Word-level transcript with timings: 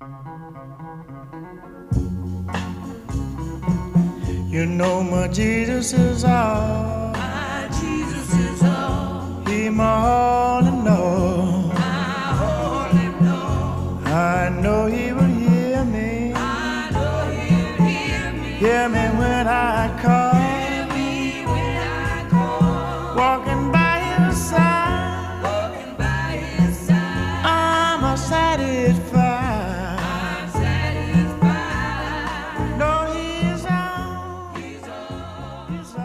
You 0.00 0.06
know 4.64 5.02
my 5.02 5.28
Jesus 5.28 5.92
is 5.92 6.24
all. 6.24 7.12
My 7.12 7.68
Jesus 7.78 8.34
is 8.34 8.62
all 8.62 9.44
He 9.46 9.68
my 9.68 9.84
all 9.84 10.66
in 10.66 10.88
all. 10.88 11.70
I 11.74 12.88
only 12.88 13.08
know. 13.20 14.00
I 14.06 14.48
know 14.48 14.86
He 14.86 15.12
will 15.12 15.24
hear 15.24 15.84
me. 15.84 16.32
I 16.34 16.88
know 16.94 17.30
He'll 17.30 17.76
hear 17.86 18.32
me. 18.32 18.52
Hear 18.52 18.88
me 18.88 19.06
when 19.18 19.48
I 19.48 20.00
call. 20.00 20.39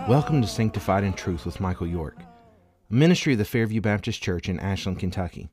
Welcome 0.08 0.40
to 0.44 0.48
Sanctified 0.48 1.04
in 1.04 1.14
Truth 1.14 1.48
with 1.48 1.59
Michael 1.59 1.88
York, 1.88 2.20
ministry 2.91 3.34
of 3.34 3.40
the 3.40 3.44
Fairview 3.44 3.82
Baptist 3.82 4.22
Church 4.22 4.48
in 4.48 4.59
Ashland, 4.59 5.00
Kentucky. 5.00 5.50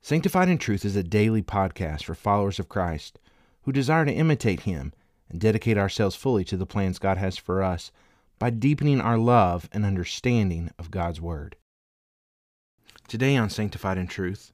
Sanctified 0.00 0.48
in 0.48 0.58
Truth 0.58 0.84
is 0.84 0.96
a 0.96 1.04
daily 1.04 1.40
podcast 1.40 2.02
for 2.02 2.16
followers 2.16 2.58
of 2.58 2.68
Christ 2.68 3.20
who 3.62 3.70
desire 3.70 4.04
to 4.04 4.12
imitate 4.12 4.62
Him 4.62 4.92
and 5.28 5.40
dedicate 5.40 5.78
ourselves 5.78 6.16
fully 6.16 6.42
to 6.46 6.56
the 6.56 6.66
plans 6.66 6.98
God 6.98 7.16
has 7.16 7.36
for 7.36 7.62
us 7.62 7.92
by 8.40 8.50
deepening 8.50 9.00
our 9.00 9.16
love 9.16 9.68
and 9.70 9.86
understanding 9.86 10.72
of 10.76 10.90
God's 10.90 11.20
Word. 11.20 11.54
Today 13.06 13.36
on 13.36 13.50
Sanctified 13.50 13.98
in 13.98 14.08
Truth, 14.08 14.52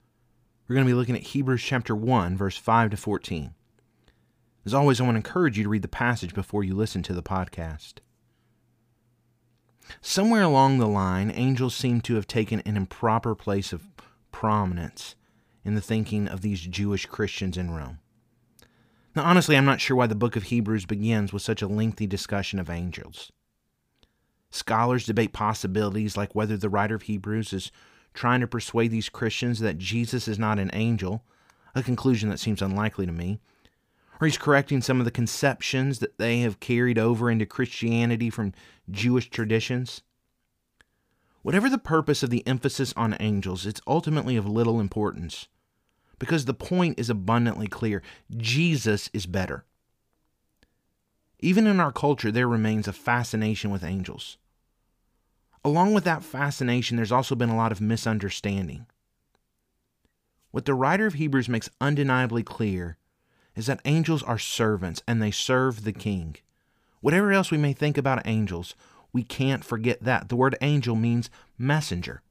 we're 0.69 0.74
going 0.74 0.86
to 0.86 0.92
be 0.92 0.94
looking 0.94 1.16
at 1.16 1.22
Hebrews 1.22 1.62
chapter 1.62 1.96
1, 1.96 2.36
verse 2.36 2.58
5 2.58 2.91
to 2.91 2.98
14. 2.98 3.55
As 4.66 4.74
always, 4.74 5.00
I 5.00 5.05
want 5.05 5.14
to 5.14 5.20
encourage 5.20 5.56
you 5.56 5.64
to 5.64 5.70
read 5.70 5.80
the 5.80 5.88
passage 5.88 6.34
before 6.34 6.62
you 6.62 6.74
listen 6.74 7.02
to 7.05 7.14
the 7.14 7.22
podcast. 7.22 8.00
Somewhere 10.00 10.42
along 10.42 10.78
the 10.78 10.86
line, 10.86 11.31
angels 11.31 11.75
seem 11.75 12.00
to 12.03 12.14
have 12.14 12.27
taken 12.27 12.61
an 12.61 12.77
improper 12.77 13.34
place 13.34 13.72
of 13.72 13.89
prominence 14.33 15.14
in 15.64 15.75
the 15.75 15.80
thinking 15.80 16.28
of 16.28 16.41
these 16.41 16.61
Jewish 16.61 17.06
Christians 17.06 17.56
in 17.56 17.70
Rome. 17.70 17.98
Now, 19.14 19.25
honestly, 19.25 19.56
I'm 19.56 19.64
not 19.64 19.80
sure 19.80 19.97
why 19.97 20.06
the 20.06 20.14
book 20.14 20.36
of 20.36 20.45
Hebrews 20.45 20.86
begins 20.86 21.33
with 21.33 21.42
such 21.42 21.62
a 21.62 21.67
lengthy 21.67 22.06
discussion 22.06 22.58
of 22.58 22.70
angels. 22.70 23.33
Scholars 24.50 25.06
debate 25.06 25.33
possibilities 25.33 26.17
like 26.17 26.34
whether 26.34 26.56
the 26.56 26.69
writer 26.69 26.95
of 26.95 27.02
Hebrews 27.02 27.52
is 27.52 27.73
trying 28.14 28.41
to 28.41 28.47
persuade 28.47 28.91
these 28.91 29.08
Christians 29.08 29.61
that 29.61 29.78
Jesus 29.78 30.28
is 30.28 30.39
not 30.39 30.58
an 30.58 30.70
angel, 30.73 31.25
a 31.75 31.83
conclusion 31.83 32.30
that 32.30 32.41
seems 32.41 32.62
unlikely 32.62 33.06
to 33.06 33.12
me, 33.12 33.41
or 34.20 34.27
he's 34.27 34.38
correcting 34.38 34.83
some 34.83 34.98
of 34.98 35.05
the 35.05 35.11
conceptions 35.11 36.00
that 36.00 36.19
they 36.19 36.41
have 36.41 36.61
carried 36.61 36.98
over 36.98 37.30
into 37.30 37.47
Christianity 37.47 38.30
from 38.30 38.52
Jewish 38.91 39.30
traditions. 39.30 40.02
Whatever 41.42 41.70
the 41.70 41.78
purpose 41.78 42.22
of 42.22 42.30
the 42.30 42.46
emphasis 42.46 42.92
on 42.96 43.16
angels, 43.20 43.64
it's 43.64 43.80
ultimately 43.86 44.36
of 44.36 44.46
little 44.46 44.80
importance 44.80 45.48
because 46.19 46.44
the 46.44 46.55
point 46.55 46.98
is 46.98 47.08
abundantly 47.08 47.69
clear 47.69 48.02
Jesus 48.36 49.08
is 49.12 49.27
better. 49.27 49.64
Even 51.41 51.66
in 51.66 51.78
our 51.78 51.92
culture, 51.92 52.33
there 52.33 52.48
remains 52.48 52.89
a 52.89 52.92
fascination 52.92 53.70
with 53.70 53.84
angels. 53.84 54.36
Along 55.64 55.94
with 55.94 56.05
that 56.05 56.24
fascination, 56.24 56.96
there's 56.96 57.12
also 57.12 57.34
been 57.34 57.48
a 57.48 57.56
lot 57.56 57.72
of 57.72 57.80
misunderstanding. 57.80 58.86
What 60.50 60.64
the 60.64 60.74
writer 60.74 61.06
of 61.06 61.14
Hebrews 61.14 61.48
makes 61.48 61.70
undeniably 61.80 62.42
clear 62.42 62.96
is 63.59 63.67
that 63.67 63.81
angels 63.84 64.23
are 64.23 64.39
servants 64.39 65.03
and 65.09 65.20
they 65.20 65.33
serve 65.33 65.83
the 65.83 65.92
king. 65.92 66.37
Whatever 67.01 67.33
else 67.33 67.51
we 67.51 67.59
may 67.59 67.73
think 67.73 67.98
about 67.98 68.25
angels, 68.25 68.77
we 69.12 69.25
can't 69.25 69.64
forget 69.64 70.01
that. 70.05 70.29
The 70.29 70.36
word 70.36 70.57
angel 70.61 70.95
means 70.95 71.29
messenger. 71.58 72.23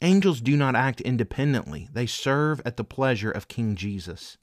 Angels 0.00 0.40
do 0.40 0.56
not 0.56 0.76
act 0.76 1.00
independently, 1.00 1.88
they 1.92 2.06
serve 2.06 2.62
at 2.64 2.76
the 2.76 2.84
pleasure 2.84 3.30
of 3.30 3.48
King 3.48 3.74
Jesus. 3.74 4.38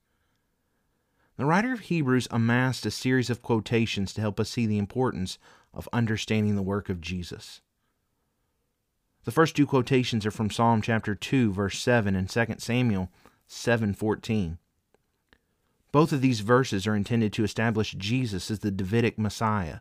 The 1.37 1.45
writer 1.45 1.71
of 1.71 1.81
Hebrews 1.81 2.27
amassed 2.31 2.85
a 2.85 2.91
series 2.91 3.29
of 3.29 3.41
quotations 3.41 4.13
to 4.13 4.21
help 4.21 4.39
us 4.39 4.49
see 4.49 4.65
the 4.65 4.77
importance 4.79 5.37
of 5.73 5.87
understanding 5.93 6.55
the 6.55 6.61
work 6.61 6.89
of 6.89 7.01
Jesus. 7.01 7.61
The 9.23 9.31
first 9.31 9.55
two 9.55 9.65
quotations 9.65 10.25
are 10.25 10.31
from 10.31 10.51
Psalm 10.51 10.81
chapter 10.81 11.15
2 11.15 11.53
verse 11.53 11.79
7 11.79 12.13
and 12.13 12.29
2 12.29 12.55
Samuel 12.59 13.09
7:14. 13.47 14.57
Both 15.93 16.11
of 16.11 16.21
these 16.21 16.39
verses 16.39 16.87
are 16.87 16.95
intended 16.95 17.31
to 17.33 17.43
establish 17.43 17.91
Jesus 17.91 18.49
as 18.49 18.59
the 18.59 18.71
Davidic 18.71 19.19
Messiah, 19.19 19.79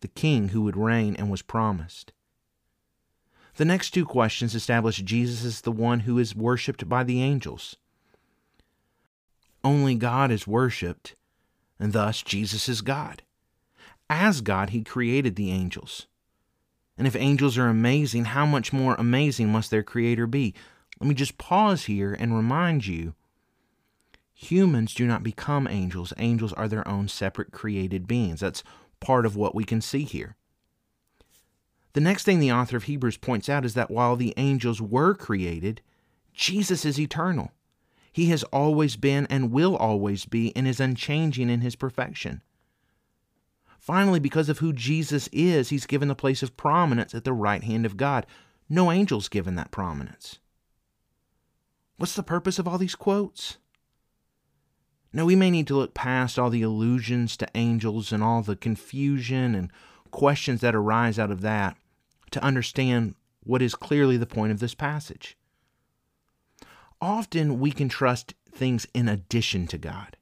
the 0.00 0.08
king 0.08 0.50
who 0.50 0.60
would 0.60 0.76
reign 0.76 1.16
and 1.16 1.30
was 1.30 1.40
promised. 1.40 2.12
The 3.56 3.64
next 3.64 3.90
two 3.90 4.04
questions 4.04 4.54
establish 4.54 4.98
Jesus 4.98 5.46
as 5.46 5.62
the 5.62 5.72
one 5.72 6.00
who 6.00 6.18
is 6.18 6.36
worshiped 6.36 6.86
by 6.86 7.02
the 7.02 7.22
angels. 7.22 7.76
Only 9.64 9.94
God 9.94 10.30
is 10.30 10.46
worshiped, 10.46 11.14
and 11.80 11.94
thus 11.94 12.20
Jesus 12.20 12.68
is 12.68 12.82
God. 12.82 13.22
As 14.10 14.42
God, 14.42 14.70
he 14.70 14.84
created 14.84 15.36
the 15.36 15.50
angels. 15.50 16.06
And 16.98 17.06
if 17.06 17.16
angels 17.16 17.56
are 17.56 17.68
amazing, 17.68 18.26
how 18.26 18.44
much 18.44 18.70
more 18.70 18.96
amazing 18.96 19.50
must 19.50 19.70
their 19.70 19.82
creator 19.82 20.26
be? 20.26 20.52
Let 21.00 21.08
me 21.08 21.14
just 21.14 21.38
pause 21.38 21.86
here 21.86 22.12
and 22.12 22.36
remind 22.36 22.86
you 22.86 23.14
humans 24.40 24.94
do 24.94 25.04
not 25.04 25.24
become 25.24 25.66
angels. 25.66 26.12
Angels 26.16 26.52
are 26.52 26.68
their 26.68 26.86
own 26.86 27.08
separate 27.08 27.50
created 27.50 28.06
beings. 28.06 28.38
That's 28.38 28.62
part 29.00 29.26
of 29.26 29.34
what 29.34 29.52
we 29.52 29.64
can 29.64 29.80
see 29.80 30.04
here. 30.04 30.36
The 31.92 32.00
next 32.00 32.22
thing 32.22 32.38
the 32.38 32.52
author 32.52 32.76
of 32.76 32.84
Hebrews 32.84 33.16
points 33.16 33.48
out 33.48 33.64
is 33.64 33.74
that 33.74 33.90
while 33.90 34.14
the 34.14 34.34
angels 34.36 34.80
were 34.80 35.14
created, 35.14 35.80
Jesus 36.32 36.84
is 36.84 37.00
eternal. 37.00 37.50
He 38.12 38.26
has 38.26 38.44
always 38.44 38.94
been 38.94 39.26
and 39.28 39.50
will 39.50 39.76
always 39.76 40.24
be 40.24 40.54
and 40.54 40.68
is 40.68 40.78
unchanging 40.78 41.50
in 41.50 41.60
his 41.60 41.74
perfection. 41.74 42.42
Finally, 43.80 44.20
because 44.20 44.48
of 44.48 44.58
who 44.58 44.72
Jesus 44.72 45.28
is, 45.32 45.70
he's 45.70 45.86
given 45.86 46.06
the 46.06 46.14
place 46.14 46.44
of 46.44 46.56
prominence 46.56 47.12
at 47.12 47.24
the 47.24 47.32
right 47.32 47.64
hand 47.64 47.84
of 47.84 47.96
God. 47.96 48.24
No 48.68 48.92
angel's 48.92 49.28
given 49.28 49.56
that 49.56 49.72
prominence. 49.72 50.38
What's 51.96 52.14
the 52.14 52.22
purpose 52.22 52.60
of 52.60 52.68
all 52.68 52.78
these 52.78 52.94
quotes? 52.94 53.58
Now, 55.12 55.24
we 55.24 55.36
may 55.36 55.50
need 55.50 55.66
to 55.68 55.76
look 55.76 55.94
past 55.94 56.38
all 56.38 56.50
the 56.50 56.62
allusions 56.62 57.36
to 57.38 57.48
angels 57.54 58.12
and 58.12 58.22
all 58.22 58.42
the 58.42 58.56
confusion 58.56 59.54
and 59.54 59.70
questions 60.10 60.60
that 60.60 60.74
arise 60.74 61.18
out 61.18 61.30
of 61.30 61.40
that 61.40 61.76
to 62.30 62.42
understand 62.42 63.14
what 63.42 63.62
is 63.62 63.74
clearly 63.74 64.16
the 64.16 64.26
point 64.26 64.52
of 64.52 64.60
this 64.60 64.74
passage. 64.74 65.36
Often 67.00 67.60
we 67.60 67.72
can 67.72 67.88
trust 67.88 68.34
things 68.50 68.86
in 68.92 69.08
addition 69.08 69.66
to 69.68 69.78
God. 69.78 70.16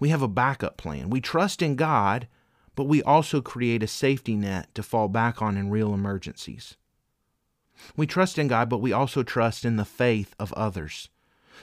We 0.00 0.08
have 0.08 0.22
a 0.22 0.28
backup 0.28 0.76
plan. 0.76 1.10
We 1.10 1.20
trust 1.20 1.62
in 1.62 1.76
God, 1.76 2.26
but 2.74 2.84
we 2.84 3.02
also 3.02 3.40
create 3.40 3.82
a 3.82 3.86
safety 3.86 4.34
net 4.34 4.74
to 4.74 4.82
fall 4.82 5.08
back 5.08 5.42
on 5.42 5.56
in 5.56 5.70
real 5.70 5.92
emergencies. 5.92 6.76
We 7.96 8.06
trust 8.06 8.38
in 8.38 8.48
God, 8.48 8.68
but 8.68 8.78
we 8.78 8.92
also 8.92 9.22
trust 9.22 9.64
in 9.64 9.76
the 9.76 9.84
faith 9.84 10.34
of 10.38 10.52
others. 10.54 11.08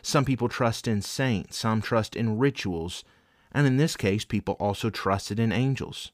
Some 0.01 0.25
people 0.25 0.49
trust 0.49 0.87
in 0.87 1.01
saints, 1.01 1.57
some 1.57 1.81
trust 1.81 2.15
in 2.15 2.37
rituals, 2.37 3.03
and 3.51 3.65
in 3.65 3.77
this 3.77 3.95
case, 3.95 4.25
people 4.25 4.55
also 4.59 4.89
trusted 4.89 5.39
in 5.39 5.51
angels. 5.51 6.11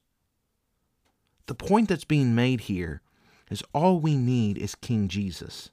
The 1.48 1.56
point 1.56 1.90
that's 1.90 2.06
being 2.06 2.36
made 2.36 2.62
here 2.62 3.02
is 3.50 3.64
all 3.74 4.00
we 4.00 4.16
need 4.16 4.58
is 4.58 4.76
King 4.76 5.08
Jesus. 5.08 5.72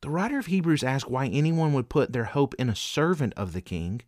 The 0.00 0.10
writer 0.10 0.38
of 0.38 0.46
Hebrews 0.46 0.84
asks 0.84 1.08
why 1.08 1.26
anyone 1.26 1.72
would 1.72 1.88
put 1.88 2.12
their 2.12 2.24
hope 2.24 2.54
in 2.58 2.68
a 2.68 2.76
servant 2.76 3.32
of 3.36 3.52
the 3.52 3.60
king 3.60 4.02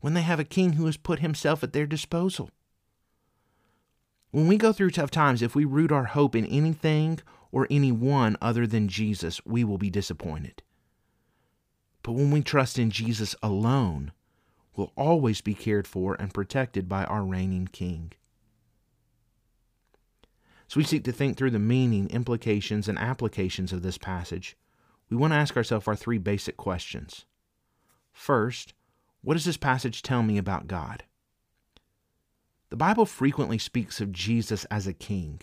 when 0.00 0.14
they 0.14 0.22
have 0.22 0.40
a 0.40 0.44
king 0.44 0.72
who 0.72 0.86
has 0.86 0.96
put 0.96 1.20
himself 1.20 1.62
at 1.62 1.72
their 1.72 1.86
disposal. 1.86 2.50
When 4.32 4.48
we 4.48 4.56
go 4.56 4.72
through 4.72 4.90
tough 4.90 5.10
times, 5.10 5.42
if 5.42 5.54
we 5.54 5.64
root 5.64 5.92
our 5.92 6.06
hope 6.06 6.34
in 6.34 6.46
anything 6.46 7.20
or 7.52 7.68
anyone 7.70 8.36
other 8.40 8.66
than 8.66 8.88
Jesus, 8.88 9.40
we 9.44 9.62
will 9.62 9.78
be 9.78 9.90
disappointed. 9.90 10.62
But 12.02 12.12
when 12.12 12.30
we 12.30 12.42
trust 12.42 12.78
in 12.78 12.90
Jesus 12.90 13.34
alone, 13.42 14.12
we'll 14.76 14.92
always 14.96 15.40
be 15.40 15.54
cared 15.54 15.86
for 15.86 16.14
and 16.14 16.34
protected 16.34 16.88
by 16.88 17.04
our 17.04 17.22
reigning 17.22 17.68
king. 17.68 18.12
As 20.68 20.76
we 20.76 20.84
seek 20.84 21.04
to 21.04 21.12
think 21.12 21.36
through 21.36 21.50
the 21.50 21.58
meaning, 21.58 22.08
implications, 22.08 22.88
and 22.88 22.98
applications 22.98 23.72
of 23.72 23.82
this 23.82 23.98
passage, 23.98 24.56
we 25.10 25.16
want 25.16 25.32
to 25.32 25.36
ask 25.36 25.56
ourselves 25.56 25.86
our 25.86 25.94
three 25.94 26.18
basic 26.18 26.56
questions. 26.56 27.26
First, 28.12 28.72
what 29.20 29.34
does 29.34 29.44
this 29.44 29.56
passage 29.58 30.02
tell 30.02 30.22
me 30.22 30.38
about 30.38 30.66
God? 30.66 31.04
The 32.70 32.76
Bible 32.76 33.04
frequently 33.04 33.58
speaks 33.58 34.00
of 34.00 34.12
Jesus 34.12 34.64
as 34.70 34.86
a 34.86 34.94
king. 34.94 35.42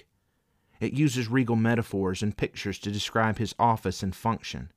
It 0.80 0.94
uses 0.94 1.28
regal 1.28 1.56
metaphors 1.56 2.24
and 2.24 2.36
pictures 2.36 2.80
to 2.80 2.92
describe 2.92 3.38
his 3.38 3.54
office 3.60 4.02
and 4.02 4.16
function. 4.16 4.72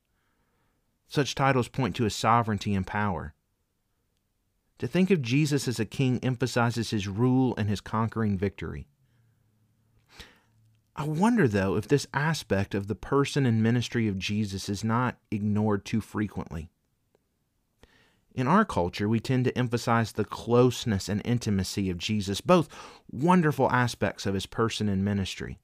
Such 1.07 1.35
titles 1.35 1.67
point 1.67 1.95
to 1.97 2.03
his 2.03 2.15
sovereignty 2.15 2.73
and 2.73 2.87
power. 2.87 3.33
To 4.79 4.87
think 4.87 5.11
of 5.11 5.21
Jesus 5.21 5.67
as 5.67 5.79
a 5.79 5.85
king 5.85 6.19
emphasizes 6.23 6.89
his 6.89 7.07
rule 7.07 7.53
and 7.57 7.69
his 7.69 7.81
conquering 7.81 8.37
victory. 8.37 8.87
I 10.95 11.05
wonder, 11.05 11.47
though, 11.47 11.75
if 11.75 11.87
this 11.87 12.07
aspect 12.13 12.75
of 12.75 12.87
the 12.87 12.95
person 12.95 13.45
and 13.45 13.63
ministry 13.63 14.07
of 14.07 14.19
Jesus 14.19 14.69
is 14.69 14.83
not 14.83 15.17
ignored 15.31 15.85
too 15.85 16.01
frequently. 16.01 16.69
In 18.35 18.47
our 18.47 18.65
culture, 18.65 19.07
we 19.07 19.19
tend 19.19 19.45
to 19.45 19.57
emphasize 19.57 20.11
the 20.11 20.25
closeness 20.25 21.07
and 21.07 21.21
intimacy 21.23 21.89
of 21.89 21.97
Jesus, 21.97 22.41
both 22.41 22.67
wonderful 23.11 23.71
aspects 23.71 24.25
of 24.25 24.33
his 24.33 24.47
person 24.47 24.89
and 24.89 25.05
ministry. 25.05 25.59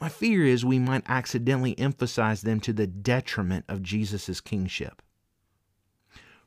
My 0.00 0.08
fear 0.08 0.44
is 0.44 0.64
we 0.64 0.78
might 0.78 1.04
accidentally 1.08 1.78
emphasize 1.78 2.42
them 2.42 2.60
to 2.60 2.72
the 2.72 2.86
detriment 2.86 3.64
of 3.68 3.82
Jesus' 3.82 4.40
kingship. 4.40 5.00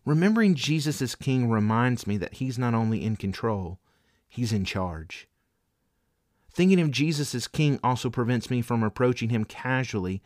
Remembering 0.06 0.56
Jesus 0.56 1.01
as 1.01 1.16
king 1.16 1.50
reminds 1.50 2.06
me 2.06 2.18
that 2.18 2.36
he's 2.36 2.60
not 2.60 2.74
only 2.74 3.04
in 3.04 3.16
control, 3.16 3.80
he's 4.28 4.54
in 4.54 4.66
charge. 4.66 5.28
Thinking 6.51 6.80
of 6.80 6.92
Jesus 6.92 7.34
as 7.34 7.48
king 7.48 7.80
also 7.84 8.10
prevents 8.10 8.50
me 8.50 8.62
from 8.62 8.84
approaching 8.84 9.30
him 9.30 9.46
casually, 9.46 10.22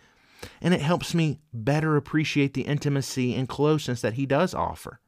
and 0.61 0.73
it 0.73 0.81
helps 0.81 1.13
me 1.13 1.39
better 1.53 1.95
appreciate 1.95 2.53
the 2.53 2.63
intimacy 2.63 3.33
and 3.35 3.47
closeness 3.47 4.01
that 4.01 4.13
he 4.13 4.25
does 4.25 4.53
offer. 4.53 4.99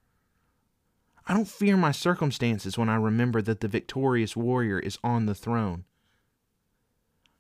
I 1.28 1.34
don't 1.34 1.48
fear 1.48 1.76
my 1.76 1.92
circumstances 1.92 2.78
when 2.78 2.88
I 2.88 2.96
remember 2.96 3.42
that 3.42 3.60
the 3.60 3.68
victorious 3.68 4.36
warrior 4.36 4.80
is 4.80 5.00
on 5.04 5.26
the 5.26 5.36
throne. 5.36 5.86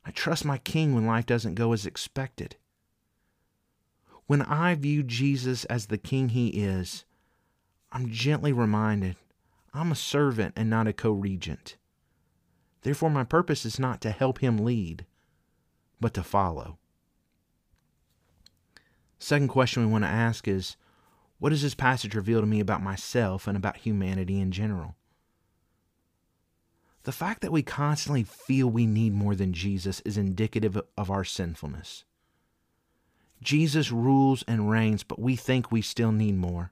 I 0.05 0.11
trust 0.11 0.45
my 0.45 0.59
king 0.59 0.93
when 0.93 1.07
life 1.07 1.25
doesn't 1.25 1.55
go 1.55 1.73
as 1.73 1.85
expected. 1.85 2.57
When 4.27 4.41
I 4.43 4.75
view 4.75 5.03
Jesus 5.03 5.65
as 5.65 5.87
the 5.87 5.97
king 5.97 6.29
he 6.29 6.49
is, 6.49 7.05
I'm 7.91 8.11
gently 8.11 8.53
reminded 8.53 9.15
I'm 9.73 9.91
a 9.91 9.95
servant 9.95 10.53
and 10.55 10.69
not 10.69 10.87
a 10.87 10.93
co 10.93 11.11
regent. 11.11 11.75
Therefore, 12.81 13.09
my 13.09 13.23
purpose 13.23 13.65
is 13.65 13.79
not 13.79 13.99
to 14.01 14.11
help 14.11 14.39
him 14.39 14.57
lead, 14.57 15.05
but 15.99 16.13
to 16.13 16.23
follow. 16.23 16.77
Second 19.17 19.47
question 19.47 19.83
we 19.83 19.91
want 19.91 20.03
to 20.03 20.09
ask 20.09 20.47
is 20.47 20.77
what 21.39 21.49
does 21.49 21.61
this 21.61 21.75
passage 21.75 22.15
reveal 22.15 22.41
to 22.41 22.47
me 22.47 22.59
about 22.59 22.81
myself 22.81 23.47
and 23.47 23.57
about 23.57 23.77
humanity 23.77 24.39
in 24.39 24.51
general? 24.51 24.95
The 27.05 27.11
fact 27.11 27.41
that 27.41 27.51
we 27.51 27.61
constantly 27.61 28.23
feel 28.23 28.67
we 28.67 28.87
need 28.87 29.13
more 29.13 29.35
than 29.35 29.53
Jesus 29.53 30.01
is 30.01 30.17
indicative 30.17 30.81
of 30.97 31.11
our 31.11 31.23
sinfulness. 31.23 32.03
Jesus 33.43 33.91
rules 33.91 34.43
and 34.47 34.71
reigns, 34.71 35.03
but 35.03 35.19
we 35.19 35.35
think 35.35 35.71
we 35.71 35.83
still 35.83 36.11
need 36.11 36.35
more. 36.35 36.71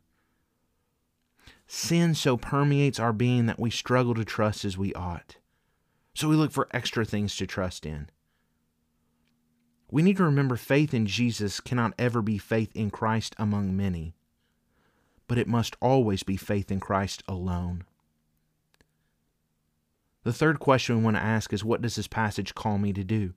Sin 1.67 2.15
so 2.15 2.35
permeates 2.35 2.99
our 2.99 3.13
being 3.13 3.45
that 3.45 3.59
we 3.59 3.69
struggle 3.69 4.15
to 4.15 4.25
trust 4.25 4.65
as 4.65 4.75
we 4.75 4.91
ought. 4.95 5.37
So 6.15 6.27
we 6.27 6.35
look 6.35 6.51
for 6.51 6.67
extra 6.71 7.05
things 7.05 7.35
to 7.35 7.45
trust 7.45 7.85
in. 7.85 8.09
We 9.91 10.01
need 10.01 10.17
to 10.17 10.23
remember 10.23 10.55
faith 10.55 10.95
in 10.95 11.05
Jesus 11.05 11.59
cannot 11.59 11.93
ever 11.99 12.23
be 12.23 12.39
faith 12.39 12.75
in 12.75 12.89
Christ 12.89 13.35
among 13.37 13.77
many, 13.77 14.15
but 15.27 15.37
it 15.37 15.47
must 15.47 15.75
always 15.79 16.23
be 16.23 16.37
faith 16.37 16.71
in 16.71 16.79
Christ 16.79 17.21
alone. 17.27 17.83
The 20.23 20.33
third 20.33 20.59
question 20.59 20.97
we 20.97 21.03
want 21.03 21.17
to 21.17 21.23
ask 21.23 21.51
is 21.53 21.63
what 21.63 21.81
does 21.81 21.95
this 21.95 22.07
passage 22.07 22.55
call 22.55 22.77
me 22.77 22.93
to 22.93 23.03
do? 23.03 23.33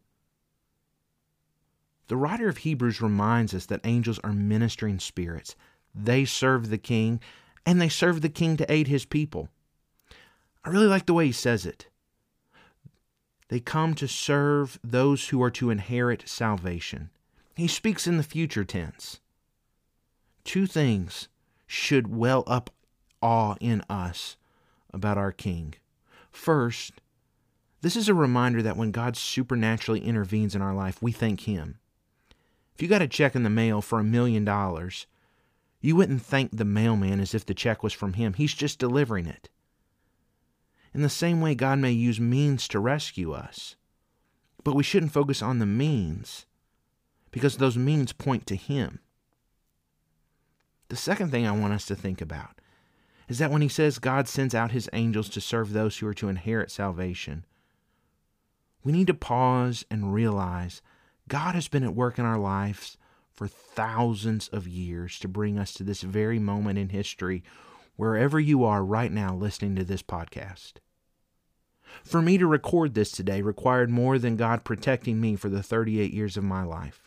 The 2.08 2.16
writer 2.16 2.48
of 2.48 2.58
Hebrews 2.58 3.00
reminds 3.00 3.52
us 3.52 3.66
that 3.66 3.80
angels 3.84 4.20
are 4.22 4.32
ministering 4.32 5.00
spirits. 5.00 5.56
They 5.94 6.24
serve 6.24 6.70
the 6.70 6.78
king, 6.78 7.20
and 7.64 7.80
they 7.80 7.88
serve 7.88 8.20
the 8.20 8.28
king 8.28 8.56
to 8.58 8.72
aid 8.72 8.86
his 8.86 9.04
people. 9.04 9.48
I 10.64 10.70
really 10.70 10.86
like 10.86 11.06
the 11.06 11.14
way 11.14 11.26
he 11.26 11.32
says 11.32 11.66
it. 11.66 11.88
They 13.48 13.60
come 13.60 13.94
to 13.94 14.08
serve 14.08 14.78
those 14.82 15.28
who 15.28 15.42
are 15.42 15.50
to 15.52 15.70
inherit 15.70 16.28
salvation. 16.28 17.10
He 17.56 17.68
speaks 17.68 18.06
in 18.06 18.16
the 18.16 18.22
future 18.22 18.64
tense. 18.64 19.20
Two 20.44 20.66
things 20.66 21.28
should 21.66 22.14
well 22.14 22.44
up 22.46 22.70
awe 23.22 23.56
in 23.60 23.82
us 23.88 24.36
about 24.92 25.18
our 25.18 25.32
King. 25.32 25.74
First, 26.36 26.92
this 27.80 27.96
is 27.96 28.08
a 28.08 28.14
reminder 28.14 28.62
that 28.62 28.76
when 28.76 28.92
God 28.92 29.16
supernaturally 29.16 30.00
intervenes 30.00 30.54
in 30.54 30.62
our 30.62 30.74
life, 30.74 31.02
we 31.02 31.10
thank 31.10 31.40
Him. 31.40 31.80
If 32.74 32.82
you 32.82 32.88
got 32.88 33.02
a 33.02 33.08
check 33.08 33.34
in 33.34 33.42
the 33.42 33.50
mail 33.50 33.80
for 33.80 33.98
a 33.98 34.04
million 34.04 34.44
dollars, 34.44 35.06
you 35.80 35.96
wouldn't 35.96 36.22
thank 36.22 36.54
the 36.56 36.64
mailman 36.64 37.20
as 37.20 37.34
if 37.34 37.44
the 37.44 37.54
check 37.54 37.82
was 37.82 37.92
from 37.92 38.12
him. 38.12 38.34
He's 38.34 38.54
just 38.54 38.78
delivering 38.78 39.26
it. 39.26 39.48
In 40.92 41.02
the 41.02 41.08
same 41.08 41.40
way, 41.40 41.54
God 41.54 41.78
may 41.78 41.90
use 41.90 42.20
means 42.20 42.68
to 42.68 42.78
rescue 42.78 43.32
us. 43.32 43.74
But 44.62 44.74
we 44.74 44.82
shouldn't 44.82 45.12
focus 45.12 45.42
on 45.42 45.58
the 45.58 45.66
means 45.66 46.46
because 47.30 47.56
those 47.56 47.78
means 47.78 48.12
point 48.12 48.46
to 48.46 48.56
Him. 48.56 49.00
The 50.88 50.96
second 50.96 51.30
thing 51.30 51.46
I 51.46 51.52
want 51.52 51.72
us 51.72 51.86
to 51.86 51.96
think 51.96 52.20
about 52.20 52.55
is 53.28 53.38
that 53.38 53.50
when 53.50 53.62
He 53.62 53.68
says 53.68 53.98
God 53.98 54.28
sends 54.28 54.54
out 54.54 54.72
His 54.72 54.88
angels 54.92 55.28
to 55.30 55.40
serve 55.40 55.72
those 55.72 55.98
who 55.98 56.06
are 56.06 56.14
to 56.14 56.28
inherit 56.28 56.70
salvation, 56.70 57.44
we 58.84 58.92
need 58.92 59.08
to 59.08 59.14
pause 59.14 59.84
and 59.90 60.14
realize 60.14 60.82
God 61.28 61.54
has 61.54 61.68
been 61.68 61.82
at 61.82 61.94
work 61.94 62.18
in 62.18 62.24
our 62.24 62.38
lives 62.38 62.96
for 63.32 63.48
thousands 63.48 64.48
of 64.48 64.66
years 64.66 65.18
to 65.18 65.28
bring 65.28 65.58
us 65.58 65.74
to 65.74 65.84
this 65.84 66.02
very 66.02 66.38
moment 66.38 66.78
in 66.78 66.88
history, 66.88 67.42
wherever 67.96 68.40
you 68.40 68.64
are 68.64 68.84
right 68.84 69.12
now 69.12 69.34
listening 69.34 69.76
to 69.76 69.84
this 69.84 70.02
podcast. 70.02 70.74
For 72.02 72.22
me 72.22 72.38
to 72.38 72.46
record 72.46 72.94
this 72.94 73.10
today 73.10 73.42
required 73.42 73.90
more 73.90 74.18
than 74.18 74.36
God 74.36 74.64
protecting 74.64 75.20
me 75.20 75.36
for 75.36 75.48
the 75.48 75.62
38 75.62 76.12
years 76.12 76.36
of 76.36 76.44
my 76.44 76.62
life. 76.62 77.05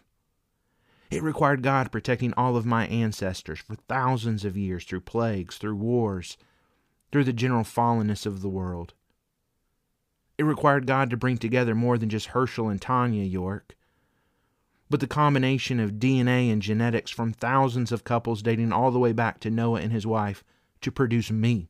It 1.10 1.24
required 1.24 1.64
God 1.64 1.92
protecting 1.92 2.34
all 2.38 2.56
of 2.56 2.66
my 2.66 2.86
ancestors 2.88 3.60
for 3.60 3.76
thousands 3.76 4.46
of 4.46 4.56
years 4.56 4.86
through 4.86 5.02
plagues, 5.02 5.58
through 5.58 5.76
wars, 5.76 6.38
through 7.12 7.24
the 7.24 7.34
general 7.34 7.64
fallenness 7.64 8.28
of 8.28 8.42
the 8.42 8.50
world. 8.50 8.94
It 10.38 10.44
required 10.44 10.86
God 10.86 11.10
to 11.10 11.18
bring 11.18 11.38
together 11.38 11.74
more 11.74 11.98
than 11.98 12.10
just 12.10 12.28
Herschel 12.28 12.70
and 12.70 12.80
Tanya 12.80 13.24
York, 13.24 13.76
but 14.90 15.00
the 15.00 15.08
combination 15.08 15.80
of 15.80 15.94
DNA 15.94 16.52
and 16.52 16.62
genetics 16.62 17.12
from 17.12 17.34
thousands 17.34 17.92
of 17.92 18.04
couples 18.04 18.42
dating 18.42 18.72
all 18.72 18.92
the 18.92 19.00
way 19.00 19.12
back 19.12 19.40
to 19.42 19.50
Noah 19.50 19.82
and 19.82 19.92
his 19.92 20.06
wife 20.06 20.44
to 20.82 20.92
produce 20.92 21.32
me. 21.32 21.70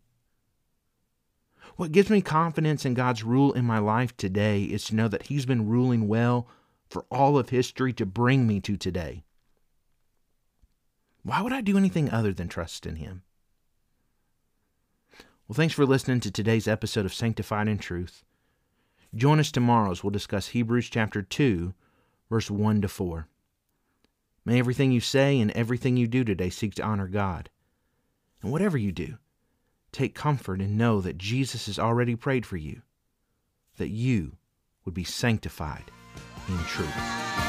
What 1.76 1.94
gives 1.94 2.10
me 2.10 2.22
confidence 2.22 2.86
in 2.86 2.94
God's 2.94 3.24
rule 3.24 3.54
in 3.54 3.64
my 3.66 3.80
life 3.80 4.16
today 4.18 4.64
is 4.64 4.84
to 4.86 4.96
know 4.96 5.08
that 5.08 5.28
He's 5.28 5.46
been 5.46 5.68
ruling 5.68 6.10
well 6.10 6.46
for 6.90 7.06
all 7.10 7.38
of 7.38 7.50
history 7.50 7.94
to 7.94 8.06
bring 8.06 8.46
me 8.46 8.60
to 8.62 8.76
today. 8.76 9.24
Why 11.24 11.42
would 11.42 11.54
I 11.54 11.62
do 11.62 11.78
anything 11.78 12.10
other 12.10 12.34
than 12.34 12.48
trust 12.48 12.86
in 12.86 12.96
Him? 12.96 13.24
Well, 15.48 15.56
thanks 15.56 15.74
for 15.74 15.86
listening 15.86 16.20
to 16.22 16.32
today's 16.32 16.68
episode 16.68 17.06
of 17.06 17.14
Sanctified 17.14 17.68
in 17.68 17.78
Truth. 17.78 18.24
Join 19.16 19.40
us 19.40 19.52
tomorrow 19.52 19.92
as 19.92 20.04
we'll 20.04 20.12
discuss 20.12 20.50
Hebrews 20.50 20.90
chapter 20.90 21.22
2, 21.22 21.74
verse 22.30 22.52
1 22.52 22.82
to 22.82 22.88
4. 22.88 23.28
May 24.46 24.60
everything 24.60 24.92
you 24.92 25.00
say 25.00 25.40
and 25.40 25.52
everything 25.52 25.98
you 25.98 26.08
do 26.08 26.24
today 26.24 26.50
seek 26.50 26.76
to 26.76 26.84
honor 26.84 27.08
God. 27.08 27.50
And 28.42 28.52
whatever 28.52 28.78
you 28.78 28.92
do, 28.92 29.18
Take 29.92 30.14
comfort 30.14 30.62
and 30.62 30.78
know 30.78 31.02
that 31.02 31.18
Jesus 31.18 31.66
has 31.66 31.80
already 31.80 32.16
prayed 32.16 32.46
for 32.46 32.58
you, 32.58 32.82
that 33.78 33.90
you 33.90 34.38
would 34.86 34.94
be 34.94 35.04
sanctified 35.04 35.86
in 36.48 36.58
truth. 36.66 37.49